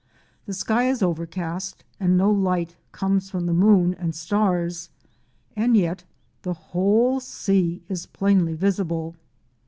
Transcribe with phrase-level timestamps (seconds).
[0.47, 4.89] The sky is overcast and no light comes from the moon and stars,
[5.55, 6.05] and yet
[6.41, 9.15] the whole sea is plainly visible.